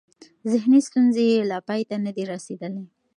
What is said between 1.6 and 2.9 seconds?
پای ته نه دي رسېدلې.